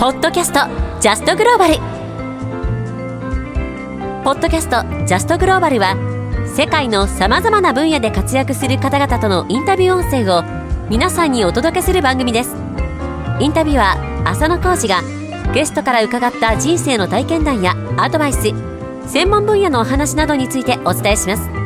[0.00, 0.60] ポッドキャスト
[0.98, 1.74] ジャストグローバル。
[4.24, 5.94] ポッドキャストジャストグローバルは
[6.56, 10.42] 世界のさまざまな分野で活躍する方々とのインタビュー音声を
[10.88, 12.56] 皆さんにお届けする番組です。
[13.40, 15.02] インタビュアー浅野浩二が
[15.52, 18.54] ゲストから伺った人生の体験談やアドバイス
[19.06, 21.59] 専門分野のお話などについてお伝えします。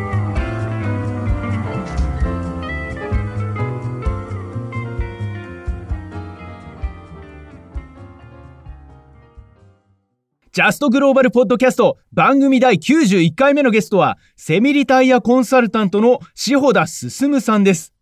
[10.54, 17.92] ジャストグローバルポッドキャスト番組第91回目のゲストはセミリタイヤコンサルタントの志保田進さんです。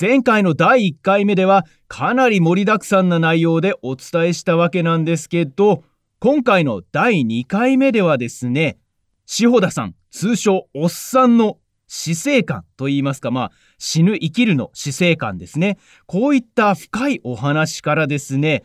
[0.00, 5.84] 前回の第1回目ではかなり盛りだくさんな内容でお伝えしたわけなんですけど
[6.18, 8.78] 今回の第2回目ではですね
[9.26, 15.76] 志保田さん通称おっさんの死生観と言いますかまあ死ぬ生きるの死生観ですね。
[16.06, 18.64] こういった深いお話からですね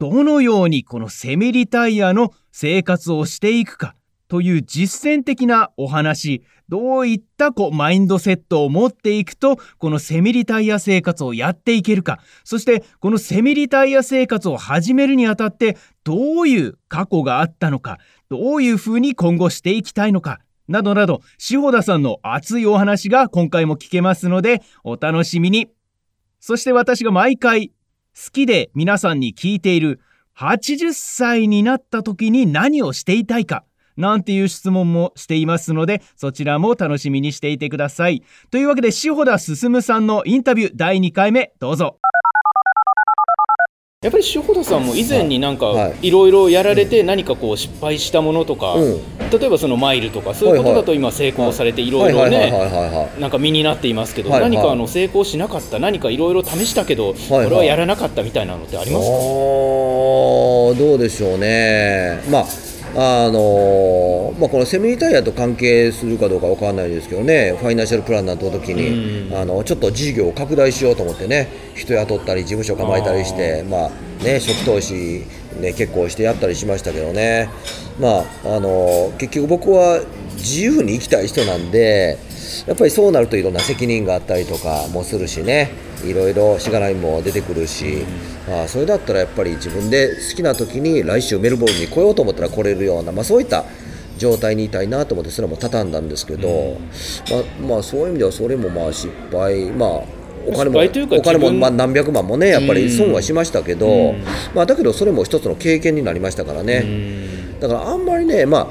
[0.00, 3.94] どのようにこのセミリタイヤの生活をしていくか
[4.28, 17.98] という実践的なお話、どういったこうマインドセットを持っていくと、このセミリタイヤ生活をやっていけるか、そしてこのセミリタイヤ生活を始めるにあたって、どういう過去があったのか、
[18.30, 25.68] どういうふうに今後していきたいのか、などなど、志保田さんの熱いお話が今回も聞けますので、お楽しみに。
[26.38, 27.72] そして私が毎回
[28.22, 29.98] 好きで皆さんに聞いている
[30.36, 33.64] 80歳になった時に何をしていたいか
[33.96, 38.22] なんていう質問もしていますのでそちらも楽しみにしていてください。
[38.50, 41.98] というわけで志保田進さんのインタビュー第2回目どうぞ。
[44.02, 46.10] やっぱり塩田さんも以前になんかい。
[46.10, 48.76] ろいろやられて何かこう失敗したものとか、
[49.30, 51.90] 例えばそのマイルとかそういうことだと今成功されてい。
[51.90, 52.50] ろいろね
[53.20, 59.12] なんか身になっていますけど、何かあの成功しなかった何かいろいろ試したけど、これはやらなかったみたいなのってありますか？
[59.12, 62.22] どうでしょうね。
[62.30, 62.46] まあ
[62.96, 73.90] あのまあ、このセミリタイヤと関係するかどうか分からないですけどね、ファイナンシャルプランになった時に、あのちょっと事業を拡大しようと思ってね、人雇ったり、事務所構えたりして、まあ
[74.24, 75.24] ね、初期投資、
[75.60, 77.48] ね、結構してやったりしましたけどね、
[78.00, 80.00] まあ、あの結局僕は
[80.34, 82.18] 自由に生きたい人なんで、
[82.66, 85.70] やっぱりそうなるといろんな責任があったりとかもするしね
[86.04, 88.04] いろいろしがらみも出てくるし、
[88.48, 93.64] まあ、それだったらやっぱり自分で好きな時に来週メルボルンに来ようと思ったら来れるような、まあ、そういった
[94.18, 96.78] 状態にいたいなと思ってそれも畳んだんですけど、
[97.30, 99.90] まあ、まあそういう意味ではそれもまあ失敗まあ
[100.46, 100.80] お金も
[101.18, 104.14] お金もまあ何百万もねやっぱり損はしましたけど、
[104.54, 106.84] まあ、だけどそれも一つの経験になりましたからね。
[107.60, 108.68] だからあんまりねまあ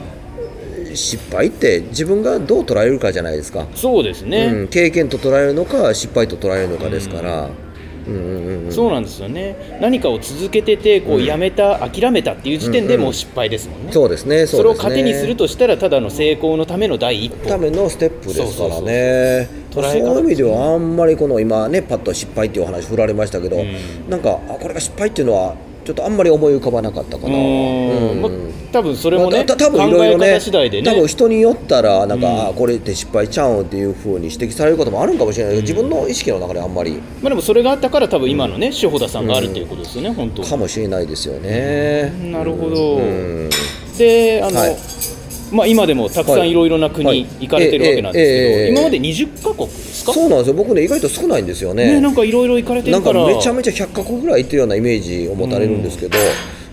[0.95, 3.67] 失敗って自分がどう捉えるかじゃないですか。
[3.75, 7.69] そうですね、うん、経験と捉えるのか失敗と捉えるのかですから、うん。
[8.07, 9.77] うんうん、そうなんですよね。
[9.81, 14.47] 何かを続けててこうやめた、うん、諦めたっていう時点でもう失敗ですもんね、うんうん、そうですね。
[14.47, 17.47] それを糧にするとしたらただの成功のための第一歩。
[17.47, 19.47] ためのステップですからね。
[19.71, 25.55] そういう意味ではあんまりこの今ねパッと失敗っていうお話振られましたけど、うん、なんかあこれが失敗っていうのは
[25.89, 27.35] ちょっとあんまり思い浮かばなかったかな。
[27.35, 28.29] うんま
[28.71, 37.01] 多分それもね、まあ、多分いろいろね、ね、多分人によったらなんか、うん、これって失敗ちゃうんっていうふうに指摘されることもあるかもしれないけど、自分の意識の中であんまり。
[37.23, 40.43] まあでもそれがあったから多分今のね、志保田さんがあるっていうことですよね、本当。
[40.43, 42.13] かもしれないですよね。
[42.31, 42.99] なるほど。
[43.97, 44.59] で、あの。
[44.59, 45.18] はい
[45.51, 50.13] まあ、今でもたくさんいろいろな国行かれてるわけなんですけど、今まで20か国ですか？
[50.13, 50.53] そうなんですよ。
[50.53, 51.93] 僕ね意外と少ないんですよね。
[51.93, 53.25] ねなんかいろいろ行かれてるから。
[53.25, 56.17] めちゃめちゃ100か国ぐらい行ってるようなイメージを持たれるんですけど、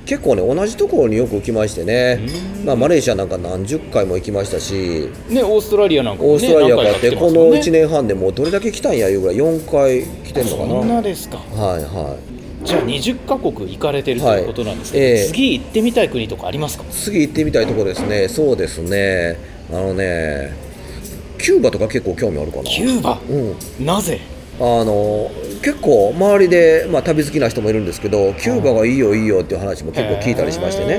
[0.04, 2.20] 結構ね同じところによく行きましてね、
[2.64, 10.68] まあ、マレーシアなんか何十回も行きましたし、ね、オーストラリアなんかも、ね、オーストラリアからって、この1年半でもうどれだけ来たんやいうぐらい4回来てんのかな。
[10.68, 11.38] そんなですか。
[11.38, 12.35] はいはい
[12.66, 15.24] じゃあ20か国行かれてるということなんですけど、はいえ。
[15.24, 16.84] ー、次行ってみたい国とかありますか？
[16.90, 18.28] 次行ってみたいところですね。
[18.28, 19.38] そうですね。
[19.70, 20.52] あのね
[21.38, 22.64] キューバとか結構興味あるかな。
[22.64, 24.20] キューバ、うん、なぜ？
[24.58, 25.30] あの
[25.62, 30.98] 結構周りで、まあ、旅好きな人もいるんですけどキューバがいいよいいよっていう話も結構聞いたりしましてね、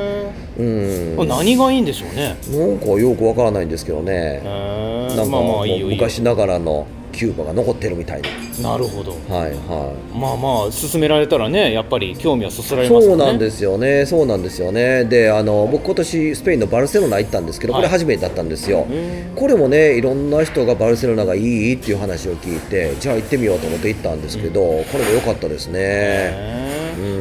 [0.59, 2.37] うん、何がいいんでしょうね。
[2.51, 4.41] なんかよくわからないんですけどね。
[4.43, 5.37] なんか
[5.85, 6.85] 昔ながらの
[7.17, 9.11] キューバが残ってるみたいななるほど。
[9.11, 10.17] はいはい。
[10.17, 13.13] まあまあ勧められたらねやっぱり興味はそそられますね。
[13.13, 14.05] そうなんですよね。
[14.05, 15.05] そうなんですよね。
[15.05, 18.87] であの僕今年スペインのバルセロナ行ったんですけどこれ初めてだったんですよ、はい、
[19.35, 26.66] これもねいろんな人がバルセロナがいいっていう話を聞いてじゃあ行ってみようと思って行ったんですけど、うん、これも良かったですね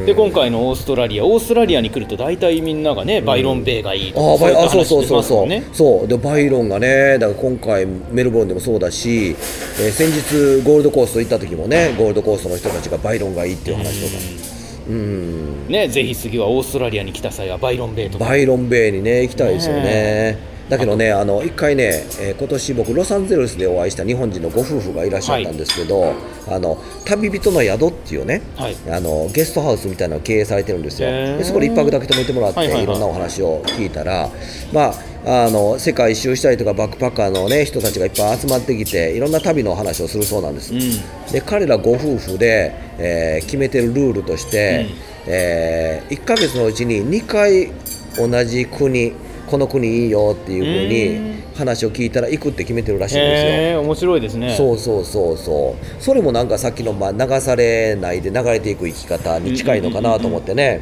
[0.05, 5.47] で今回のオーストラリアオーストラリアに来ると大体みんながねバイロンベイがいいとか、うん、あそうそうそうそう。
[5.73, 6.07] そう。
[6.07, 9.35] でバイロンがねだから今回メルボルンでもそうだし、
[9.79, 14.47] えー、先日ゴールドコースト行った時もねゴールドコーストの人たちがバイロンがいいっていう話とか。
[14.89, 15.67] うん。
[15.67, 18.25] ね、ぜひ次はオーストラリアに来た際はバイロンベイとか。
[18.25, 19.81] バイロンベイにね行きたいですよね。
[19.83, 26.13] ねだけどねあの一回ね、えー今年僕ロサンゼルスでお会いした日本人のご夫婦がいらっしゃったんですけど、
[26.47, 28.75] あの旅人の宿っていうね、はい。
[28.89, 31.09] あのゲストハウスみたいなのを経営されてるんですよ。
[31.09, 32.83] でそこで一泊だけ泊めてもらって、はいはいはい。
[32.83, 34.29] いろんなお話を聞いたら
[34.71, 34.93] ま
[35.25, 41.31] ああの世界一周したりとかバックパッカーの、ね、人たちがいっぱい集まってきていろんな旅の話をするそうなんです、うん。
[41.31, 44.87] で彼らご夫婦で、えー決めてるルールとして、
[45.25, 47.71] え1ヶ月のうちに2回
[48.17, 49.13] 同じ国
[49.49, 53.81] この国いいよっていうふうに話を聞いたら行くって決めてるらしいんですよ。
[53.81, 54.55] 面白いですね。
[54.55, 56.03] そうそうそうそう。
[56.03, 60.81] それもなんかさっきのまあ流されないで流れていく生き方に近いのかなと思ってね、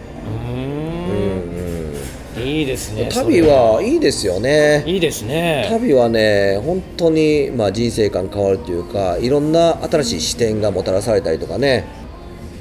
[2.38, 4.84] ううんいいですねうん旅はいいですよね。
[4.86, 5.68] いいですね。
[5.70, 11.86] 旅はね本当にまあ人生観変わるというかいろんな新しい視点がもたらされたりとかね。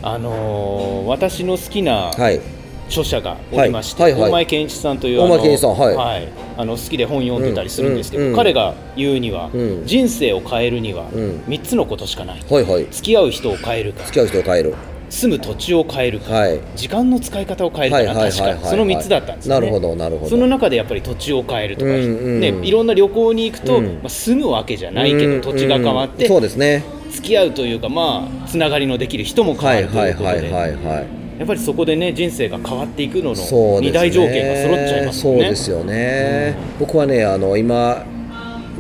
[0.02, 2.40] あのー私の好きなはい
[2.88, 4.30] 著者がおりまして、はいはいはい。
[4.30, 6.28] 大前健一さんという大前健一さんはい。
[6.56, 9.86] あの好きで本読んでたりするんですけど、うんうん彼が言うには、うん。
[9.86, 11.42] 人生を変えるにはうん。
[11.46, 12.86] 3つのことしかない、はいはい。
[12.90, 14.74] 付き合う人を変えるか付き合う人を変える。
[15.10, 16.60] 住む土地を変えるか、はい。
[16.74, 18.52] 時間の使い方を変えるかな、はいはいはいはい。
[18.54, 20.30] 確かその3つだったんですなるほどなるほど。
[20.30, 23.86] その中でやっぱり土地を変えるとか、うんうんね、いろんな旅行に行くと、うん。
[23.86, 26.82] まあ、住むわけじゃないけど、うん土地が変わって、うんそうですね。
[27.10, 35.32] 付き合うというかまあつながりのできる人も変わはいるとことで、はいいうはいはいはいやっぱりそこでね人生が変わっていくのの二大条件が揃っちゃいますね。
[35.32, 38.04] そうですよね、僕はねあの今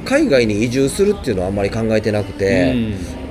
[0.04, 2.74] 海外に移住するっていうのはあんまり考えてなくて、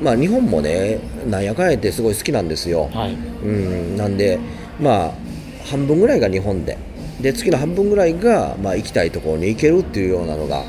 [0.01, 4.39] まあ日本もねなんやかんや言ってすごい好きなんですよ、はい、うん、なんで
[4.79, 5.11] まあ
[5.65, 6.77] 半分ぐらいが日本で。
[7.21, 10.63] で次の半分ぐらいが、まあ、行きたいところに行けるっていうようなのが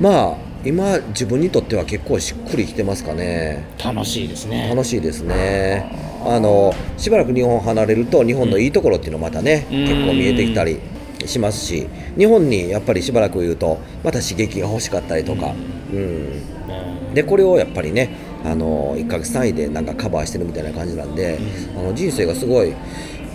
[0.00, 3.64] まあ今自分にとっては結構しっくりきてますかね。
[3.82, 4.68] 楽しいですね。
[4.68, 5.90] 楽しいですね。
[6.24, 9.78] あのしばらく日本を離れると日本のいいところっていうのまたね、うん。
[9.86, 10.78] 結構見えてきたり
[11.24, 11.86] しますし
[12.18, 15.54] 日本にやっぱりしばらくいるとまた刺激が欲しかったりとか、
[15.92, 17.14] うん、うん。
[17.14, 18.10] でこれをやっぱりね
[18.44, 21.38] あの1ヶ月単位でなんかカバーしてるみたいな感じなんで、
[21.76, 22.74] あの人生がすごい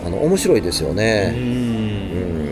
[0.04, 1.33] あの面白いですようね。
[1.36, 2.42] うん。
[2.44, 2.45] ん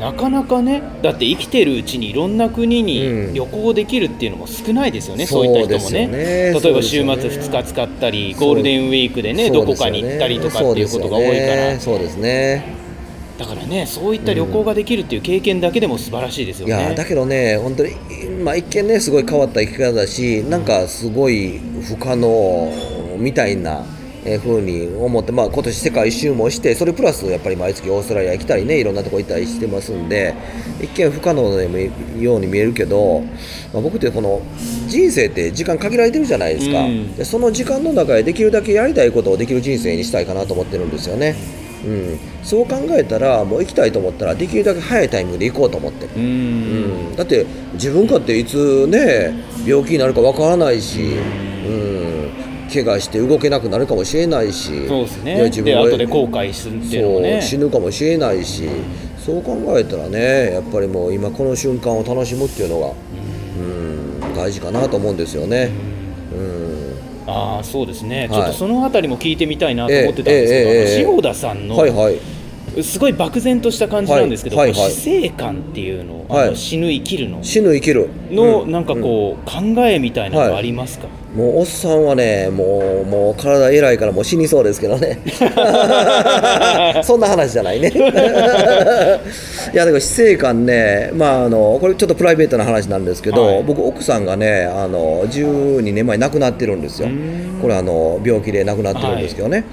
[0.00, 2.86] なかなかねだって生きてるうちにいろんな国うん。
[2.86, 6.06] に旅行できるっていうのも少ないですよね、そうそういった人もね。
[6.06, 6.60] ね。
[6.60, 12.74] 例えば週末そうですよね2日使ったりそうゴールデンウィークでねどこかに行ったりとかっていうことが多いから、そうですね。
[13.38, 16.82] だからねそういった旅行ができるっていう経験だけでも素晴らしいですよいね。
[16.90, 17.94] やだけどね本当に、
[18.44, 21.58] まあ、一見ねすごい変わった生き方だしなんかすごい
[21.88, 22.70] 不可能
[23.18, 23.84] みたいな。
[24.24, 30.34] えー、ふうに思って、まあ、今年世界一周もしてそれプラスやっぱり毎月オーストラリア来たりねいろんなとこ行ったりしてますんで
[30.80, 33.20] 一見不可能なように見えるけど、
[33.72, 34.42] まあ、僕ってこの
[34.88, 37.16] 人生って時間限られてるじゃないですか、うん。
[37.16, 41.34] でその時間の中でできるだけやりたいことをできる人生にしたいかなと思ってるんですよね、
[41.84, 46.12] うん、そう考えたらもう行きたいと思ったらできるだけ早いタイミングで行こうと思ってる。
[46.14, 47.16] うん。
[47.16, 49.32] だって自分かっていつね
[49.66, 52.30] 病気になるかわからないし、うん、
[52.70, 58.68] 怪我して動けなくなるかもしれないしそうですいやねで自分は後で後悔するっていうのもそうね死ぬかもしれないし
[59.18, 62.92] そう考えたらねやっぱりもう今この瞬間を楽しむっていうのが、
[63.58, 65.70] うん、大事かなと思うんですよね。
[66.32, 66.96] うん。
[67.26, 68.28] ああそうですね、はい。
[68.30, 72.82] ちょっとそのあたりも聞いてみたいなと思ってたんですけど、塩田さんの、はいはい。
[72.82, 76.56] すごい漠然とした感じなんですけど、はい死生観っていうの、あのはい。
[76.56, 77.42] 死ぬ生きるの。
[77.42, 78.08] 死ぬ生きる。
[78.30, 85.20] の、うんなんかこう、考えみたいなのがありますか、もうおっさんはねもうもう体偉いからもう死にそうですけどね。
[87.04, 87.92] そんな話じゃないね。
[87.94, 87.98] い
[89.76, 93.62] やだから死生観ねまああのこれちょっとプライベートな話なんですけど、はい。
[93.62, 97.08] 僕奥さんがねあの12年前亡くなってるんですよ。
[97.62, 99.64] これあの病気で亡くなってるんですけどね、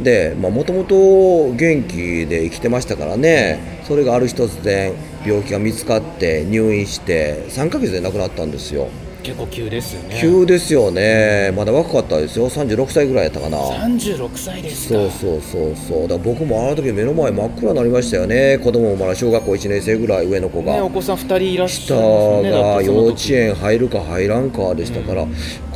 [0.00, 4.92] でもともと元気で生きてましたからねそれがある日突然
[5.26, 8.88] 病気が見つかって入院して3ヶ月で亡くなったんですよ
[9.22, 10.18] 結構急ですよね。
[10.20, 13.58] 急ですよね、まだ若かったですよ、36歳ぐらいやったかな。
[13.58, 14.94] 36歳ですか。
[14.94, 20.90] そうそうそうそう、だ僕もあの時目の前真っ暗になりましたよね、子供もまだ小学校1年生ぐらい上の子ね、おが。
[20.90, 21.98] 子さん2人いらっし下ゃ
[22.42, 22.50] ね。
[22.50, 25.26] だが幼稚園入るか入らんかでしたから、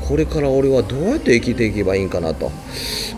[0.09, 2.51] これから俺はどうやって生きていけばいいんかなと。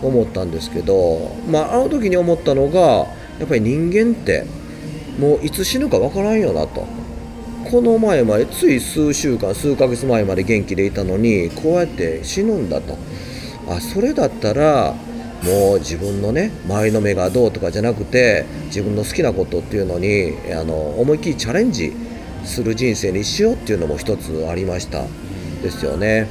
[0.01, 3.05] 思ったんですけど、まあ、あの時に思ったのがや
[3.43, 4.45] っぱり人間って
[5.19, 6.87] もういつ死ぬかわからんよなと
[7.69, 12.97] この前までつい数週間数ヶ月前まで元気でいたのにこうやって死ぬんだと。
[13.67, 14.95] あそれだったら
[15.43, 21.93] もう自分のね周りの目がどうとかじゃなくて自分の好きなことっていうのにあの思いっきりチャレンジ
[22.43, 25.03] する人生にしようっていうのも一つありました。
[25.61, 26.27] ですよね。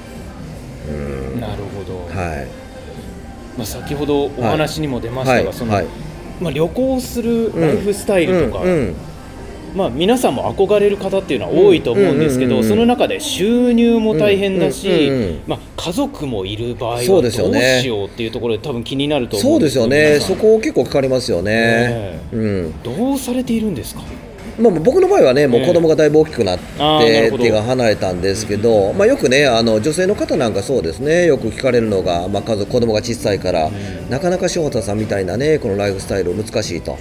[0.88, 1.40] うん。
[1.40, 2.46] なるほど、はい。
[3.56, 5.52] まあ、先ほどお話にも出ましたが、はい。
[5.52, 5.86] そのはい。
[6.40, 8.96] まあ、旅行するライフスタイルとか、うんうん
[9.74, 17.80] まあ、皆さんも憧れる方っていうのは多いと思うんですけど、その中で収入も大変だし、まあ、家族もいる場合はそどううですよね。
[17.82, 20.06] しようっていうところで多分気になると思そううんですよね。
[20.14, 20.36] 皆さん。
[20.36, 22.36] そこ結構かかりますよねえ、う
[22.68, 22.82] ん。
[22.82, 24.02] どうされているんですか？
[24.58, 33.70] まあ、僕の場合はね、もう子供がだいぶ大きくなって、あー手が離れたんですけど、まあ、よくね、あの女性の方なんかそうですね、よく聞かれるのが、まあ、家族、子供が小さいから、
[34.10, 36.96] なかなか翔太さんみたいなね、このライフスタイル難しいと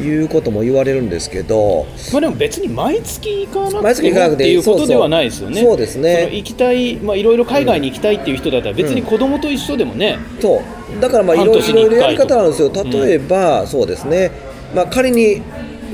[0.00, 5.60] いうことも言われるんですけど、まあ、でも別に毎月行かな毎くてもっていいていうことではないですよね。
[5.60, 6.30] そうですね。
[6.32, 10.62] 行きたい、まあ、いろいろ海外に行きたいっていう人だったら別に子供と一緒でもね、そ
[10.96, 11.00] う。
[11.00, 14.30] だからまあいろいろやり方なんですよ、例えば、そうですね、
[14.74, 15.42] まあ、仮に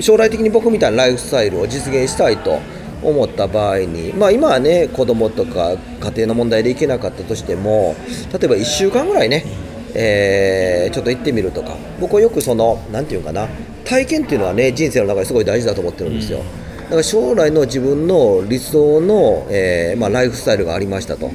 [0.01, 2.61] 将来的に僕みたいなライフスタイルを実現したいと
[3.03, 7.95] 思った場合に、まあ、今はね、子供とか家庭の問題で行けなかったとしても、
[8.33, 9.45] 例えば1週間ぐらいね、
[9.95, 13.49] えーちょっと行ってみるとか、僕はよくその、なんていうかな、
[13.85, 16.39] 体験っていうのはね、人生の中ですごい大事だと思ってるんですよ。
[16.85, 21.31] だから将来の自分の理想の、えーまあ、ライフスタイルがありましたと。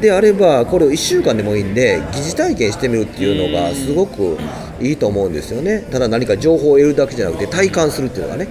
[0.00, 4.36] であれば、これを1週間でもいいんで、疑似体験してみるっていうのがすごく
[4.80, 8.48] いいと思うんですよね、ただ何か情報を得るだけじゃなくて、体感するっていうのがね、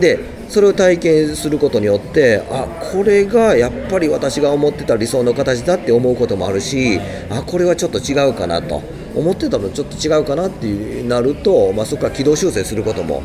[0.00, 8.82] でそれを体験することによって、あこれがやっぱり私が思ってた理想の形だって思うこともあるし、あこれはちょっと違うかなと。
[9.16, 13.22] 思ってたのとちょっと違うかなっていうなると、まあ、そこから軌道修正することも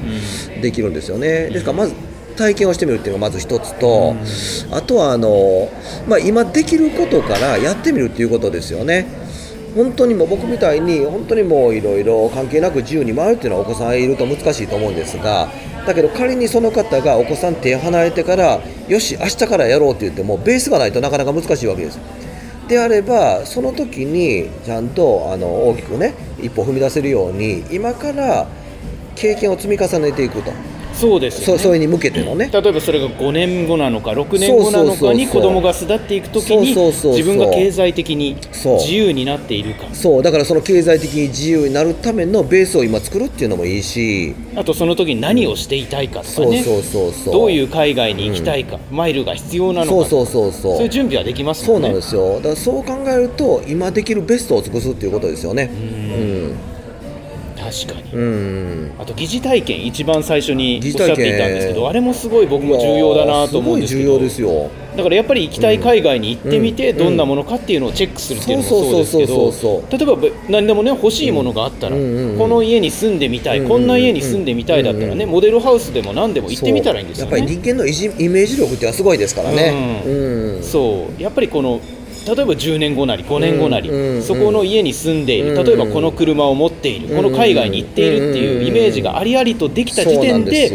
[0.61, 1.49] できるんですよね。
[1.49, 1.93] ですからまず
[2.35, 4.15] 体験をしてみるっていうのがまず一つと、
[4.71, 5.69] あとはあの、
[6.07, 9.21] まあ、今できることからやってみるっていうことですよね。
[9.75, 15.47] 本当にもう僕みたいに本当にもういろいろ関係なく自由に回るっていうのはお子さんいると難しいと思うんですが
[15.87, 21.99] だけど仮にその方がお子さん手離れてからよし明日からやろうって言ってもベースがないとなかなか難しいわけです。
[22.67, 28.47] であればその時にちゃんとあの大きくね一歩踏み出せるように今から
[29.15, 30.51] 経験を積み重ねていくと
[31.01, 31.57] そうですよね。
[31.57, 32.49] そそれに向けてのね。
[32.51, 39.87] 例えばそれが5年後なのか6年後なのかに子供が巣立っていくときに自分が経済的に自由になっているか。
[39.93, 40.23] そう。
[40.23, 44.35] だからその経済的に自由になるためのベースを今作るっていうのもいいし。
[44.55, 46.63] あとその時に何をしていたいかとかね。
[46.63, 47.33] そうそうそうそう。
[47.33, 49.91] どういう海外に行きたいか、マイルが必要なのか。
[49.91, 50.75] そうそうそうそう。
[50.75, 52.35] そういう準備はできますそうなんですよ。
[52.35, 55.69] だからそう考えると今できるベストを尽くすっていうことですよね。
[55.73, 56.17] う
[56.67, 56.70] ん
[57.61, 58.11] 確かに。
[58.13, 58.91] うん。
[58.99, 64.19] あと疑似体験一番最初におっしゃっていたんですけどあれもすごい僕も重要だなと思うんですけど。
[64.91, 66.97] だからやっぱり行きたい海外に行ってみてうん。
[66.97, 77.37] どんなものかっていうのをチェックするっていうのもそうですけど例えばべ何でもね欲しいものがあったらこの家に住んでみたいこんな家に住んでみたいだったらねモデルハウスでも何でも行ってみたらいいんですよそう。
[77.37, 80.03] やっぱねり人間のイメージ力ってすごいですからね。
[80.05, 80.63] うん。
[80.63, 81.21] そう。
[81.21, 81.79] やっぱりこの
[82.25, 90.71] 例えば10年後なり5年後なり、うんうんそこの家に住んでいる、うん例えばこの車を持っている、この海外に行っているっていうイメージがありありとできた時点で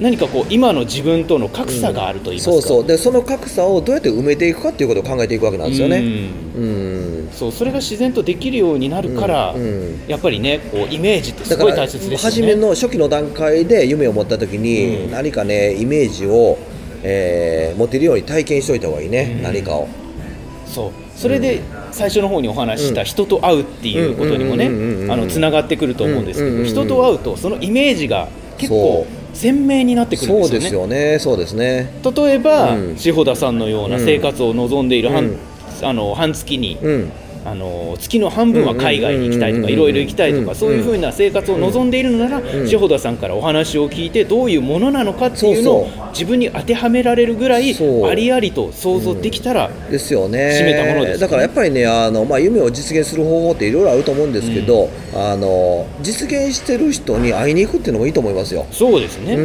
[0.00, 2.86] 何かこう今の自分との格差があると言いますか、そうそう。
[2.86, 5.98] でその格差をどうやって埋めていくかっていうことを考えていくわけなんですよね。
[5.98, 6.62] うん。
[6.62, 6.66] う
[7.26, 7.28] ん。
[7.32, 10.00] そうそれが自然とできるようになるから、うんうん。
[10.08, 12.56] やっぱりねこうイメージってすごい大切ですよ初めね。
[12.56, 15.10] の初期の段階で夢を持った時に、うん。
[15.10, 16.58] 何かねイメージを、
[17.02, 19.42] えー持てるように体験しておいた方がいいね、うん。
[19.42, 19.88] 何かを
[20.68, 20.90] そう。
[21.16, 30.96] それで最初の方にお話しした人と会うっていうことにもねつながってくると思うんですけど人と会うとそのイメージが結構鮮明になってくるんそうですですよね。
[30.96, 31.92] よねそうですね。
[32.02, 32.96] 例えば、うん。
[32.96, 35.38] 志保田さんのような生活を望んでいる半,、うん。
[35.82, 37.12] あの半月に、うん
[37.44, 58.66] あの月の半分は海外に行きたいとかいろいろ行きたいとかそういうふうな生活を望んでいるのなら志保田さんからお話を聞いてどういうものなのかっていうのを自分に当てはめられるぐらいありありと想像できたらですよねだからやっぱりねあの、まあ、夢を実現する方法っていろいろあると思うんですけど、あの実現してる人に会いに行くっていうのもいいと思いますよ。
[58.70, 59.44] そうですね、うんう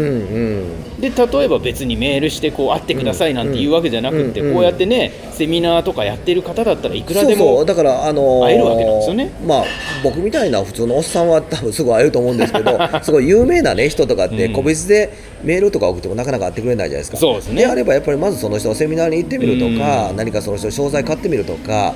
[0.80, 7.66] んで例えば別にメールしてこう会ってくださいなんて言うわけじゃなくて、こうやってねセミナーとかやってる方だったらいくらでもそうそう。
[7.66, 9.32] だからあのー会えるわけなんですよね。
[9.46, 9.64] まあ
[10.04, 14.54] 僕みたいな普通のおっさんは多分すぐ会えると思うんですけど すごい有名なね人とかってうん。
[14.54, 15.12] 個別で
[15.44, 17.18] メールとか送ってもなかなか会ってくれないじゃないですか。
[17.18, 17.62] そうですね。
[17.64, 21.94] であればやっぱりまずその人のセミナーに行ってみるとか、何かその人の商材買ってみるとか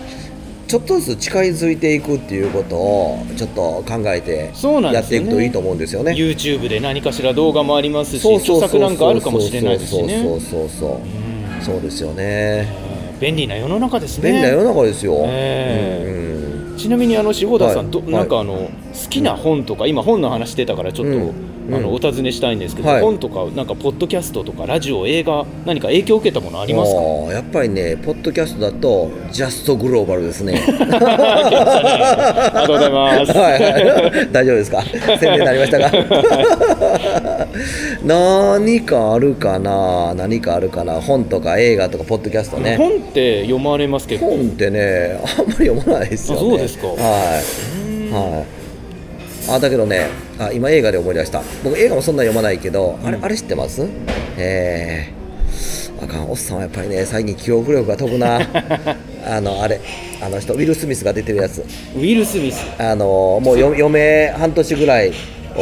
[0.68, 4.52] ちょっとずつ近づいていくっていうことをちょっと考えて
[4.92, 6.12] やっていくといいと思うんですよね。
[6.12, 10.22] YouTube で何かしら動画もありますし著作なんかあるかもしれないですしね。
[10.22, 11.74] そうそうそうそうそう。
[11.74, 12.68] そうですよね。
[13.20, 14.32] 便利な世の中ですね。
[14.32, 15.26] 便利な世の中ですよ。
[16.78, 17.88] ちなみにあの志田さん、はい。
[17.90, 18.54] どなんかあの
[18.94, 23.02] 好きな本とか、今本の話出たからちょっと、うんあのうんお尋ねしたいんですけど、はい。
[23.02, 27.02] 本とかなんかポッドキャストとかラジオ映画何か影響を受けたものありますか？
[27.34, 30.62] やっぱりねポッドキャストだとジャストグローバルですね。
[30.64, 30.78] あり
[32.56, 33.32] がとうございます。
[33.38, 33.80] はいは
[34.24, 34.82] い、大丈夫ですか？
[34.84, 35.92] 宣伝になりましたか？
[38.06, 40.14] 何かあるかな？
[40.16, 41.02] 何かあるかな？
[41.02, 42.78] 本とか映画とかポッドキャストね。
[42.78, 44.32] 本って読まれます結構。
[44.38, 46.42] 本ってねあんまり読まないですよね。
[46.48, 46.88] あそうですか。
[46.88, 46.98] はい、
[48.14, 48.67] はい
[49.50, 51.42] あだけどねあ今映画で思い出した。
[51.64, 53.88] 僕映画もそんな読まないけど、あれあれ知ってます？
[54.38, 58.40] えー、あかんおっさんはやっぱりね最近記憶力が飛ぶな。
[59.30, 59.82] あのあれ
[60.22, 61.60] あの人ウィル・スミスが出てるやつ。
[61.96, 62.66] ウィル・スミス。
[62.78, 65.14] あのもうよ余命半年ぐらいを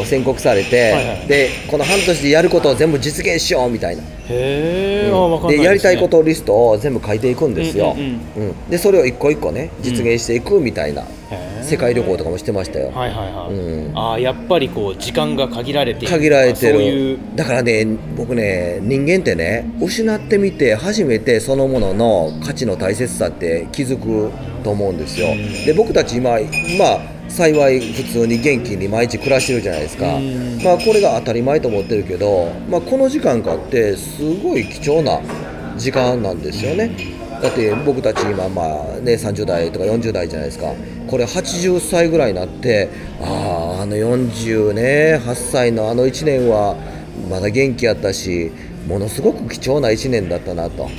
[0.03, 1.27] 宣告されて、はいはい。
[1.27, 11.03] でこの半年でやることを全部実現しようみたいな、へえ、あわかんないでやりたいこととリストを全部書いていくんですよ、うんうんうんでそれを一個一個ね実現していくみたいな、
[11.61, 13.53] 世界旅行とかもしてましたよ、はいはいはい。
[13.53, 13.97] うん。
[13.97, 16.73] ああやっぱりこう時間が限られて限られてる。
[16.73, 17.19] そういう。
[17.35, 17.85] だからね
[18.15, 24.31] 僕ね人間ってね失ってみて初めてそのものの価値の大切さって気づく
[24.65, 25.27] と思うんですよ、
[25.65, 26.31] で僕たち今
[26.79, 30.61] まあ幸い普通に元気に毎日暮らしてるじゃないですか、うん。
[30.63, 35.19] まあこれが当たり前と思ってるけど、まあ、この時間かってすごい貴重な
[35.77, 36.91] 時間なんですよね。
[37.41, 38.65] だって僕たち今まあ
[39.01, 40.73] ね30代とか40代じゃないですか。
[41.07, 42.89] これ80歳ぐらいになって
[43.21, 46.75] あああの40ね8歳のあの1年は
[47.29, 48.51] まだ元気やったし
[48.87, 50.89] ものすごく貴重な1年だったなと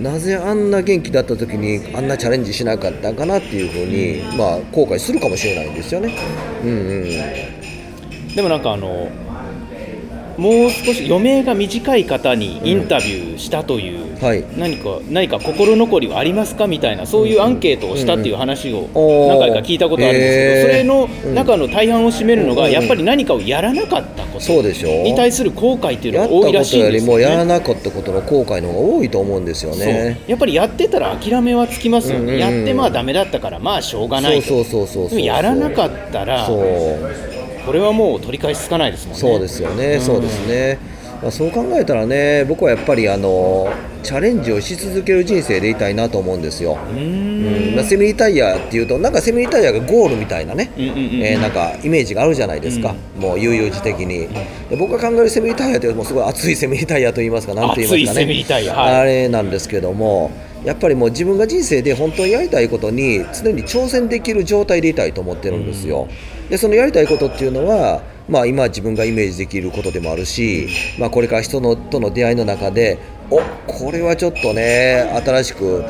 [0.00, 6.14] なぜあんな元気だった時にあんなチャレンジしなかったかなっていうふうにまあ後悔するかもしれないんですよね。
[6.62, 8.34] うんうん。
[8.34, 9.08] でもなんかあの
[10.38, 14.44] もう少し余命が短い方にインタビューしたという、はい。
[14.56, 18.88] 何か何か心残りはありますかみたいなそういうアンケートをしたっていう話を
[19.28, 22.70] 何回か聞いたことあるんですけど、それの中の大半を占めるのがうん。
[22.70, 24.40] やっぱり何かをやらなかったこと。
[24.40, 27.24] そうでしょに対する後悔っていうのやったこが多いらしいんとよりですよね。
[27.24, 30.20] もやらなかったことの後悔の方が多いと思うんですよね。
[30.28, 32.20] やっぱりやってたら諦めはつきますよ。
[32.20, 32.40] ね、うんうんうん。
[32.40, 34.46] やってまあダメだったからまあしょうがないと。
[34.46, 37.27] そうそうそうそうやらなかったらそう
[37.64, 39.20] これはもう取り返しつかないですもんね。
[39.20, 40.00] そうですよね、うん。
[40.00, 40.78] そうですね、
[41.22, 43.68] まあ、そう考えたらね僕はやっぱりあの
[44.02, 47.72] チャレンジをし続ける人生でいたいなと思うんですよ、うん。
[47.72, 47.76] ん。
[47.76, 54.28] まあ、セミリタイヤっていうとなんかセミリタイヤがゴールみたいなね、うんうんうんえーなんかイメージがあるじゃないですか、もう悠々自適に、
[54.70, 58.20] で僕が考えるセミリタイヤってもうすごい熱いセミリタイヤと言いますかなんて言いますかね。
[58.20, 58.94] 熱いセミリタイヤはい。
[58.94, 60.30] あれなんですけども
[60.64, 66.08] やっぱりもう自分が人生で本当にやりたいことに常に挑戦できる状態でいたいと思ってるんですよ、
[66.48, 70.68] でそのやりたいことっていうのはまあ今自分がイメージできることでもあるし、
[70.98, 72.98] まあ、これから人のとの出会いの中で
[73.30, 75.84] おこれはちょっとね新しく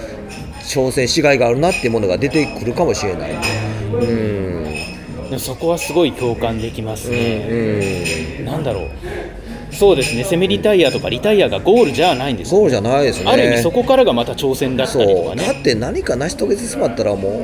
[0.63, 3.33] 挑戦しがいがあるなっていうものが出てくるかもしれない。
[3.93, 5.39] うん。
[5.39, 8.45] そこはすごい共感できますうんね、うん。
[8.45, 8.89] なんだろう
[9.71, 10.25] そうですね。
[10.25, 13.31] セミリタイヤとかリタイヤがゴールじゃないんですよゴールじゃないですね。
[13.31, 17.41] ある意味そこからがまた挑戦だったそうりとかだっねて何か成し遂げてしまったらも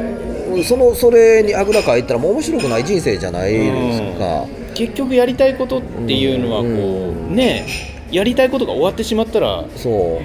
[0.55, 4.47] うそのそれにあぐらかいたらもう面白くない人生じゃないですか。
[4.75, 7.65] 結局やりたいことっていうのはこう、うね
[8.15, 9.65] やりたいことが終わってしまったら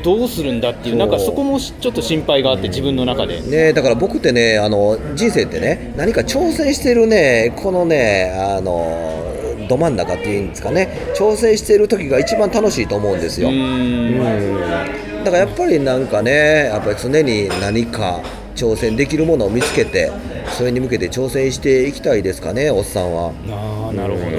[0.03, 9.38] どうするんだっていうなんかそこもちょっと心配があって自分の中で、ね、だから僕ってねあの人生ってね何か挑戦してるねこのねあの
[9.69, 13.49] ど真ん中っていうんですかね挑戦してる時が一番楽しいと思うんですよ。
[13.49, 18.21] うーんうんだからやっぱりなんかねやっぱり常に何か
[18.55, 20.11] 挑戦できるものを見つけて
[20.51, 23.33] それに向けて挑戦していきたいですかねおっさんは。
[23.49, 24.38] あーなるほど、う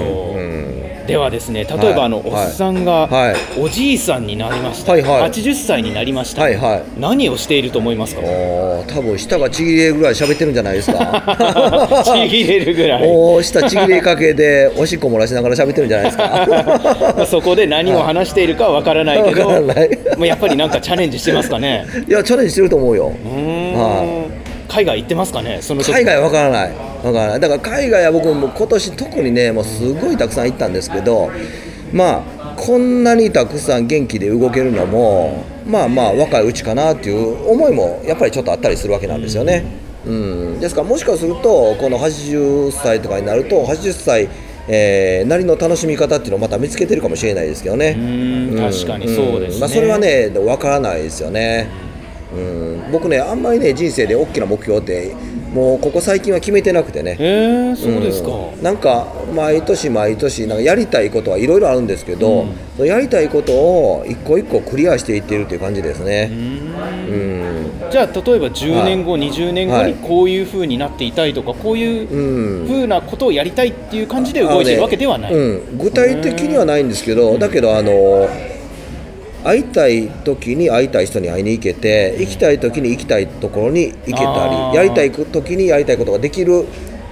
[1.07, 3.35] ではですね例えばあの、はいおっさんがはい。
[3.59, 5.31] おじいさんになりました、はいはい。
[5.31, 6.83] 80歳になりました、はいはい。
[6.99, 8.21] 何をしていると思いますか？
[8.87, 12.03] 多分舌がちぎれるぐらい喋ってるんじゃないですか。
[12.05, 13.03] ちぎれるぐらい。
[13.07, 17.25] おー舌ちぎれかけでおしっこ漏らしながら喋ってるんじゃないですか。
[17.29, 19.89] そこで何を話しているかわからないけど、わからない。
[20.17, 21.85] もうやっぱりなんかチャレンジしてますかね？
[22.07, 23.11] いやチャレンジしてると思うよ。
[23.25, 23.73] うーん。
[23.73, 24.25] は
[24.69, 25.91] 海外行ってますかね、その時。
[25.91, 26.71] 海外わからない
[27.03, 31.31] わからだから海外は僕も今年特にねもうすごいたくさん行ったんですけど
[31.93, 39.65] まあこんなにたくさん元気で動けるのもまあまあ若いうちかなっていう思いもやっぱりちょっとあったりするわけなんですよね、
[40.05, 44.29] うん、ですからもしかするとこの80歳とかになると80歳
[44.67, 47.95] えーなりの楽しみ方っていうのをまた見つけてるかもしれないですけどね。
[47.97, 48.71] うーん。
[48.71, 49.57] 確かにそうですね。
[49.57, 49.59] ん。
[49.59, 51.67] まあ、それはねわからないですよね。
[52.33, 52.39] う
[52.87, 55.13] ん、僕ねあんまりね人生で大きな目標って
[55.53, 57.17] もうここ最近は決めてなくてね。
[57.19, 58.29] えー、そうですか。
[58.29, 58.63] うん。
[58.63, 62.45] なんか毎年毎年なんかやりたいことはいろいろあるんですけど、
[62.77, 66.29] そのやりたいことを一個一個クリアしていっているという感じですね。
[66.31, 67.71] うん。
[67.91, 69.91] じゃあ例えば10年後、20年後はい。
[69.91, 78.29] にこういうふうになっていたいとかこういううんふうなことをやりたいっていう感じで動いてるわけではない、ねうん、具体的にはないんですけど、だけどあの
[79.43, 86.65] 会いたい時に会いたい人に会いに行けて行きたい時に行きたいところに行けたりやりたい時にやりたいことができる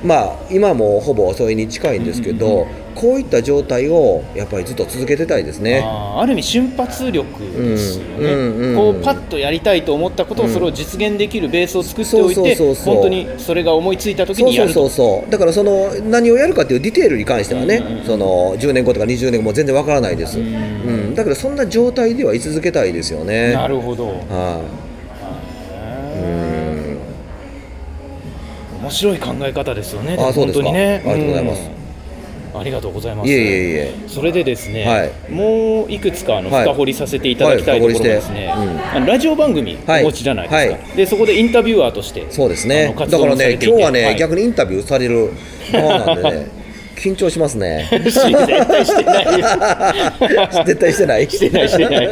[0.03, 5.83] まあ今もほぼそれに近いんですけど、こういった状態をやっぱりずっと続けてたいですね。
[5.85, 12.95] ある意味瞬発力ですよね、うんこうパッとやりたいと思ったことをそれを実現できるベースを作っておいてそうそうそうそう。
[12.95, 14.87] 本当にそれが思いついた時にやると。
[14.87, 14.89] そう
[15.21, 23.53] そうだからその何をやるかっていうディテールに関してはね、その10年後とか20年後も全然わからないです、うんだからそんな状態では居続けたいですよね。
[23.53, 24.07] なるほど。
[24.07, 24.61] は
[26.15, 26.19] い、
[26.53, 26.58] うん
[28.89, 30.17] 面白い考え方ですよね。
[30.19, 30.63] あそうですか。
[30.63, 31.03] 本当にね。
[31.05, 31.61] ありがとうございます。
[32.53, 32.59] うん。
[32.59, 33.29] ありがとうございます。
[33.29, 33.93] いえいえいえ。
[34.07, 35.31] それでですね、はい。
[35.31, 36.63] もういくつかあのはい。
[36.63, 38.97] 深掘りさせていただきたいところがですね、はい深掘りして。
[38.97, 42.95] あのラジオ番組はいお持ちじゃないですか、はでそこでインタビュアーとしてそうですね。
[42.97, 45.31] だからね今日はね、はい逆にインタビューされる
[45.71, 46.47] 側なんでね
[46.99, 47.87] 緊張しますね。
[48.03, 48.21] 絶
[48.67, 49.25] 対してない。
[49.39, 51.29] よ絶対してない。
[51.29, 52.03] してないしてな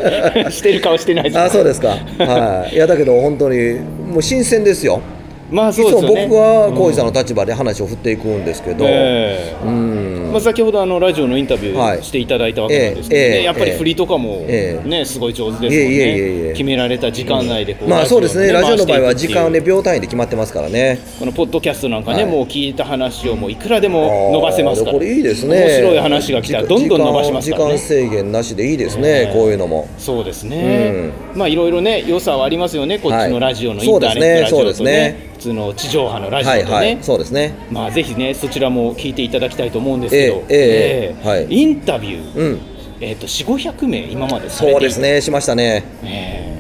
[0.47, 1.89] いしてる顔してないあそうですか。
[1.89, 2.75] はい。
[2.75, 5.01] いやだけど本当にもう新鮮ですよ
[5.49, 6.27] まあそうですよね。
[6.27, 10.29] 僕は浩司さんの立場で話を振っていくんですけど、ええうん。
[10.31, 11.99] まあ、先ほどあのラジオのインタビュはい。
[11.99, 13.27] ーしていただいたわけなんですけど、ね。
[13.38, 14.88] ええやっぱり振りとかも、ええ。
[14.88, 16.51] ねすごい上手ですもんね。
[16.51, 20.99] 決められた時間内でこう、まあそうですね、ラジオの場合は時間をね、ね秒単位で決まってますからね。
[21.17, 24.93] このポッドキャストなんかね、はいもう聞いた話をもういくらでも伸ばせますから。
[24.93, 25.62] これいいですね。
[25.62, 27.77] 面白い話が来たらどんどん伸ばしますからね。
[27.77, 29.33] 時間制限なしでいいですね、ええ。
[29.33, 29.88] こういうのも。
[29.97, 35.27] そうですね、まあいろいろね良さはありますよねこっちのラジオのはいインターネットラジオとそうですねね。
[35.37, 37.54] 普通の地上波のラジオとね、はいはい、そうですね。
[37.71, 41.47] まあぜひねそちらも聞いていただきたいと思うんですけど、ええええはい。
[41.50, 42.60] インタビュー、うん、
[43.00, 45.84] えー、と4 5 0 0名今までされそうですね、しましたね。
[46.04, 46.58] え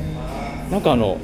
[0.69, 0.71] え。
[0.71, 1.17] なんかあの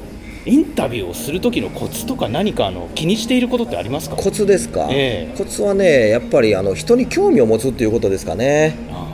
[0.46, 4.16] インタビューをする時のコツとか何かあの気にしていることってありますか？
[4.16, 5.38] コツですか、ええ。
[5.38, 8.76] コツはね、やっぱりあの人に興味を持つっていうことですかね。
[8.90, 9.13] あ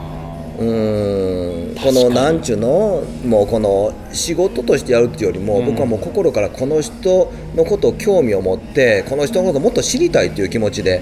[0.61, 5.65] うーんこのなんちゅうのもうこの仕事としてやるっていうよりも、うん。
[5.65, 11.01] 僕はもう心からこの人のことを興味を持ってこの人のことをもっと知りたいという気持ちで。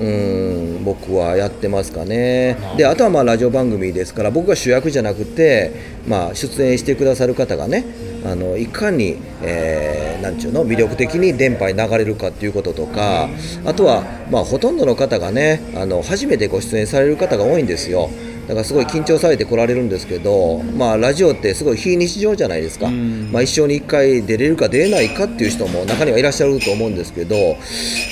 [0.00, 2.56] うーん僕はやってますかね。
[2.76, 5.72] であとはまあラジオ番組ですから僕が主役じゃなくて、
[6.06, 7.84] まあ、出演してくださる方がね
[8.24, 13.28] あのいかに、えーなんちゅうの魅力的に電波に流れるかっていうこととか
[13.66, 18.08] あとは、まあ、ほとんどの方がねあの初めてご出演される方が多いんですよ
[18.46, 23.32] だからすごい緊張されて来られるんですけど、まあ、ラジオってすごい非日常じゃないですか、うん。
[23.32, 27.56] まあ、一生に1回出れるか出れないかっていう人も中にはいらっしゃると思うんですけどやっ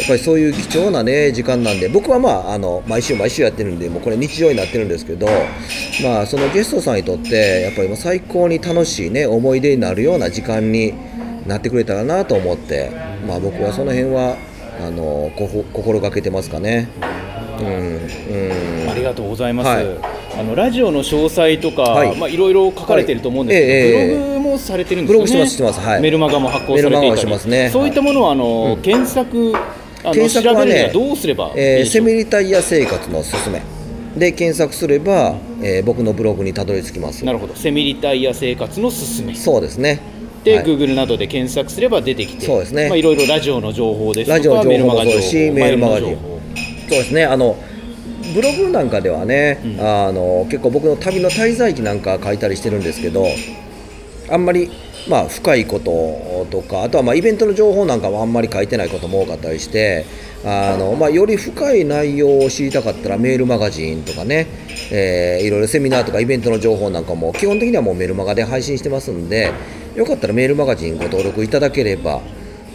[0.06, 5.26] ぱりそういう貴重な、ね、時間なんで僕は、まあ、あの毎週毎週やってるんでもうこれ日常になってるんですけど、
[6.02, 10.94] まあ、そのゲストさんにとってやっぱりもう最高に楽しい、ね、思い出になるような時間に
[11.46, 12.90] なってくれたらなと思って、
[13.26, 14.36] まあ、僕はその辺は
[14.80, 15.30] あの
[15.72, 16.88] 心がけてますかね。
[17.60, 17.66] うん
[18.84, 18.90] うん。
[18.90, 22.16] ありがとうございます、はいあのラジオの詳細とか、はい。
[22.16, 25.18] まあいろいろ書かれてると思うんですけど、ブログもされてるんですよね。
[25.18, 25.52] ブログしてます。
[25.52, 26.00] してますはい。
[26.00, 27.50] メルマガも発行されていたり。
[27.50, 27.70] ね。
[27.70, 28.82] そういったものはあの、うん。
[28.82, 29.54] 検索
[30.04, 33.62] あの検索はねどうすればいいえーセミリタイヤ生活のすすめ。
[34.16, 37.24] で検索すれば、えー僕のブログにたどり着きます。
[37.24, 37.54] なるほど。
[37.54, 39.34] セミリタイヤ生活のすすめ。
[39.34, 40.00] そうですね。
[40.44, 40.64] で、はい。
[40.64, 42.88] Google などで検索すれば出てきてそうですね。
[42.88, 47.24] まあ、いろいろラジオの情報ですとかラジオの情報もそうですしメールマガジンそうですね。
[47.24, 47.56] あの
[48.32, 53.26] ブログなんかではね、うんあの結構僕の旅の滞在記なんか書いたりしてるんですけど
[54.28, 54.70] あんまり
[55.08, 60.04] まあ深いこととかあとはまあイベントの情報なんかはあんまり書いてないことも多かったりして
[60.44, 64.46] あの、まあ、より深い内容を知りたかったらメールマガジンとかね、
[64.90, 69.52] えーいろいろセミナーとかイベントの情報なんかも基本的にはもうメールマガで配信してますんで
[69.94, 72.20] よかったらメールマガジンご登録いただければ、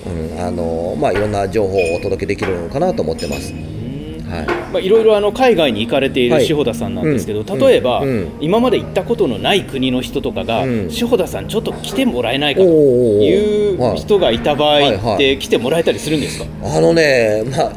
[0.06, 3.76] うんあのまあ、いろんな情報をお届けできるのかなと思ってます。
[4.29, 4.45] はい。
[4.45, 6.45] まあ、いろいろあの海外に行かれているはい。
[6.45, 7.59] 志保田さんなんですけど、うん。
[7.59, 8.09] 例えば、うん。
[8.09, 10.91] うん今まで行ったことのない国の人とかが、うん。
[10.91, 17.71] 志保田さん、ちょっと来てもらえないかというはい人がいた場合はいはって、来てもらえたりするんですか、あのね、まあ、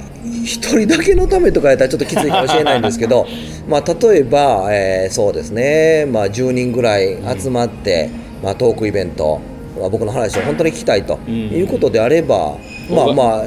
[0.45, 3.27] 一人だけのためとかやったらちょっときついかもしれないんですけど、
[3.69, 8.11] まあ、例えば、えーそうですね、まあ、10人ぐらい集まって、
[8.43, 9.41] まあ、トークイベント、
[9.79, 11.35] まあ、僕の話を本当に聞きたいとうん。
[11.49, 12.57] いうことであれば、
[12.91, 13.45] まあ僕まあ、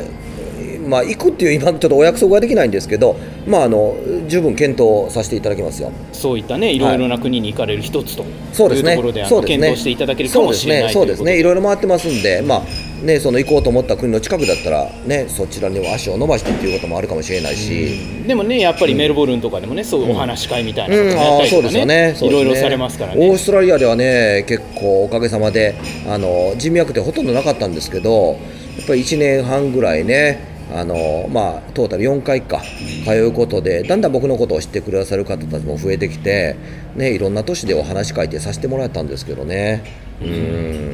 [0.88, 3.16] まあ、行くっていう今ちょっとお約束はできないんですけど、
[3.48, 3.96] まあ、あの
[4.28, 5.92] 十分検討させていただきますよ。
[6.12, 6.80] そういったね、い。
[6.80, 9.58] ろいろな国に行かれる一つとそうですねいうところで、あのそうですね。
[9.58, 12.62] 検討していただけるかもしれないそうですね、そうですね、いろいろ回ってますんで、まあ、
[13.04, 22.38] ね、その行こうと思った国の近くだったら、ね、そちらに足を伸ばしてっていうこともあるかもしれないし、でもねやっぱりメルボルンとかでもね、そういうお話し会みたいなうん、ことやったりとかね,、ですよね。
[22.38, 25.76] いろいろされますからオーねストラリアではね結構おかげさまで
[26.08, 28.38] あの人脈ってほとんどなかったんですけど
[28.78, 32.62] やっぱり1年半ぐらいねあのまあ、トータル4回か。
[33.06, 36.56] 通うことでだんだん僕のことを知ってくださる方たちも増えてきて、
[36.96, 39.84] ね、いろんな都市でお話し会ってさせてもらったんですけどね。
[40.22, 40.94] うん。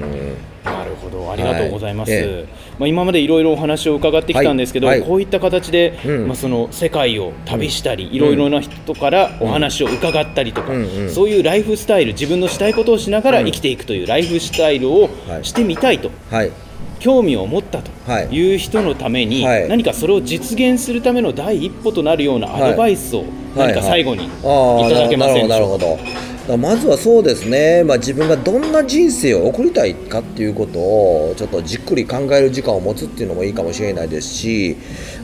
[0.64, 1.32] なるほど。
[1.32, 2.22] ありがとうございます、はい。
[2.24, 2.46] え
[2.80, 5.00] まあ、今までいろいろお話を伺ってきたんですけど、はい。
[5.00, 5.08] はい。
[5.08, 6.28] こういった形で、うん。
[6.28, 10.82] まあ、その世界を旅したり、いろいろな人からお話を伺ったりとか、うん。
[10.84, 11.10] うん。
[11.10, 15.46] そういうライフスタイル自分のしたいことをしながら生きていくというライフスタイルをはい。
[15.46, 16.52] してみたいと、はい
[17.00, 18.28] 興味を持ったとはい。
[18.28, 19.68] いう人のために、はい。
[19.68, 23.24] 何かそれを実現するための第一歩となるようなアドバイスを
[23.56, 24.30] 何か最後にい。
[24.30, 25.86] ただけませんでしょうか？
[26.58, 34.76] まずはそうですね、まあ、自分がどんな人生を送りたいかっていうことをちょっとじっくり考える時間を持つっていうのもいいかもしれないですし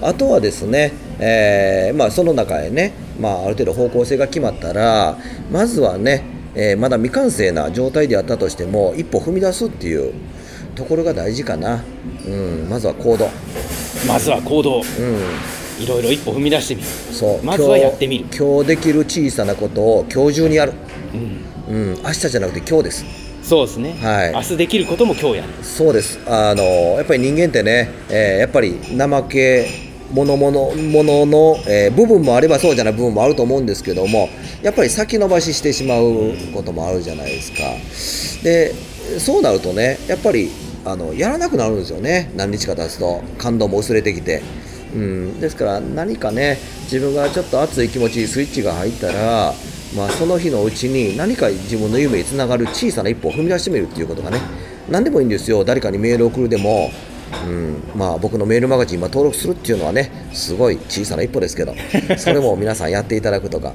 [0.03, 5.17] あとはですね、えーまあ、その中へね、まあ、ある程度方向性が決まったら
[5.51, 10.13] まずはね、えーまだ未完成な状態であったとしても一歩踏み出すっていう
[10.75, 11.83] ところが大事かな、
[12.27, 13.29] うん、まずは行動、
[14.07, 14.77] まずは行動。
[14.77, 16.87] うん、いろいろ一歩踏み出してみる。
[16.87, 17.45] そう。
[17.45, 18.25] まずはやってみる。
[18.37, 20.73] 今日できる小さなことを今日中にやる、
[21.69, 21.73] うん。
[21.75, 23.05] うん、明日じゃなくて今日です。
[23.41, 24.33] そうですね、はい。
[24.33, 25.49] 明日できることも今日やる。
[25.63, 26.19] そうです。
[26.27, 29.67] あのやっぱり人間ってね、えーやっぱり怠け
[30.11, 34.29] 者ものものの、えー部分もあればそうじゃない部分もあると思うんですけども
[34.61, 37.59] やっぱり先延ばししてしまうこともあるじゃないですか。
[38.43, 38.73] で
[39.19, 40.49] そうなるとねやっぱり
[40.85, 42.31] あのやらなくなるんですよね。
[42.35, 43.23] 何日か経つと。
[43.37, 44.41] 感動も薄れてきて。
[44.93, 49.53] うん、ですから何かね自分がちょっと熱い気持ちにスイッチが入ったら、
[49.93, 54.39] まあ、その日のうちに何か自分の夢につながる小さな一歩を踏み出してみるっていうことがね
[54.89, 55.65] 何でもいいんですよ。
[55.65, 56.91] 誰かにメールを送るでも、
[57.45, 57.83] うん。
[57.95, 61.75] まあ、僕のメールマガジン今登録するっていうのはねすごい小さな一歩ですけど
[62.17, 63.73] それも皆さんやっていただくとか、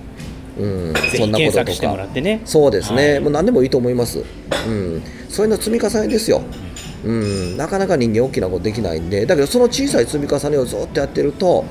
[0.59, 2.41] うん、ぜひ検索してもらってね。
[2.47, 3.21] そうですね、はい。
[3.21, 6.43] もう何でもいいと思います、うん、そういうの積み重ねですよ、
[7.05, 11.65] うん、なかなか人間大きなことできないんでだけどその小さい積み重ねをずっとやってると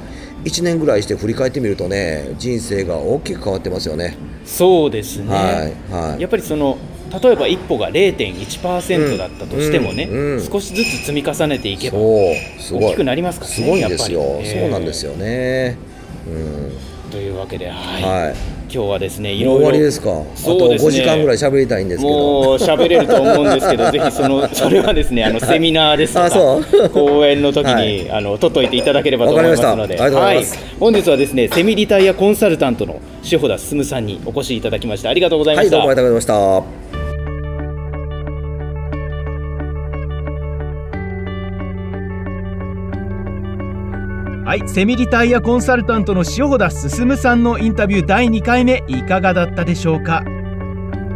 [0.44, 4.15] 1年ぐらいして振り返ってみるとね人生が大きく変わってますよね。
[4.46, 6.22] そうですね、はいはい。
[6.22, 6.78] やっぱりその
[7.22, 10.44] 例えば一歩が0.1%だったとしてもね、うんうんうん。
[10.44, 12.36] 少しずつ積み重ねていけば大
[12.92, 15.78] きくなりますからねすごいんですよ、やっぱりそうなんですよね、
[17.12, 18.04] というわけで、はい。
[18.04, 20.12] はい今日はですねいろいろわりですか？
[20.12, 20.90] あとそうですね。
[20.90, 22.16] 5時間ぐらい喋りたいんですけど。
[22.16, 26.90] もう喋れると思うんですけど、 ぜひそのそれはですね、あのセミナーですとかあそう？
[26.90, 28.12] 講演の時に、はい。
[28.12, 30.46] あの取っといていただければと思いますので、はい、
[30.80, 33.00] 本日はですね、セミリタイヤコンサルタントの
[33.32, 35.10] 塩田進さんにお越しいただきました。
[35.10, 35.78] ありがとうございました。
[35.78, 36.88] はいどうもありがとうございました
[44.50, 50.24] はい、セミリタイヤコンサルタントの塩田進さんのインタビュー第2回目いかがだったでしょうか？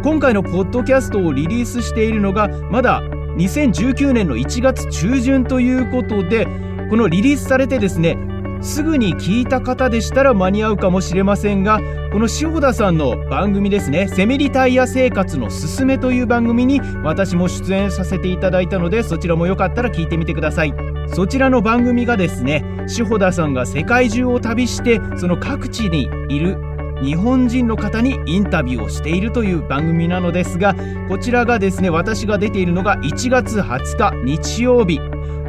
[0.04, 3.02] 今回のポッドキャストをリリースしているのがまだ
[3.36, 6.46] 2019年の1月中旬ということで
[6.88, 8.16] このリリースされてですね
[8.62, 11.80] すぐに聞いた方でしたら間に合うかもしれませんが
[12.12, 20.93] この塩田さんの番組ですね「セミリタイヤ生活のすすめ」という番組に私も出演させていただいたのでそちらもよかったら聞いてみてください。
[21.08, 22.64] そちらの番組がですね
[22.98, 26.58] 塩田さんが世界中を旅してその各地にいる
[27.02, 30.74] 日本人の方にインタビューをしているという番組なのですが
[31.08, 35.00] こちらがですね私が出ているのが1月20日日曜日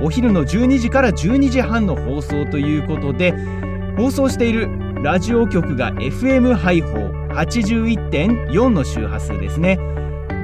[0.01, 3.33] お昼の12時から12時半の放送ということで
[3.97, 4.69] 放送している
[5.01, 6.89] ラジオ局が FM 配報
[7.35, 9.77] 81.4の周波数ですね。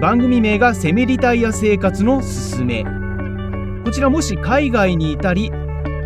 [0.02, 3.00] 番組名がセミリタイヤ生活のすすめ。
[3.83, 5.51] こちらもし海外にいたり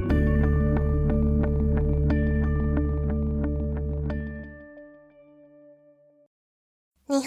[7.13, 7.23] のコン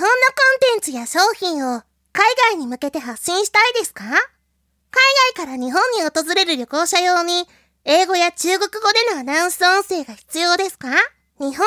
[0.61, 1.81] テンツや商品を
[2.13, 4.05] 海外に向けて発信したいですか？
[4.91, 5.03] 海
[5.35, 7.47] 外から日本に訪れる旅行者用に
[7.85, 10.89] 英語や中国語でのアナウンス音声が必要ですか？
[10.89, 10.95] 日
[11.39, 11.65] 本語の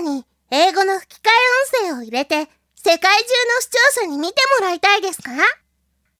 [0.00, 1.28] YouTube 動画に英語の吹き替
[1.82, 5.30] え音声を入れて世界中の視聴者に見てもらいたいですか？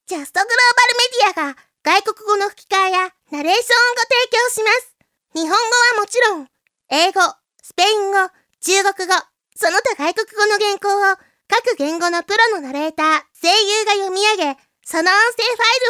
[0.07, 4.95] ジャストグローバルメディアが外国語の吹き替えやナレーションをご提供します。
[5.35, 6.49] 日本語はもちろん、
[6.91, 7.21] 英語、
[7.63, 8.29] スペイン語、
[8.61, 9.15] 中国語、
[9.57, 11.17] その他外国語の原稿を
[11.49, 13.07] 各言語のプロのナレーター、
[13.41, 15.17] 声優が読み上げ、その音声フ